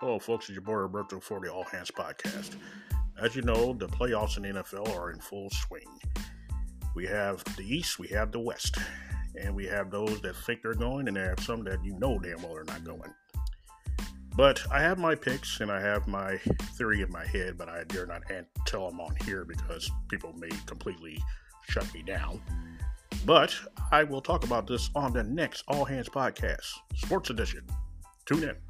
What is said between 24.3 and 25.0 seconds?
about this